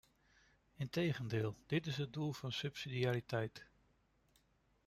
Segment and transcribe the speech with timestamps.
[0.75, 3.65] Integendeel, dit is het doel van de subsidiariteit.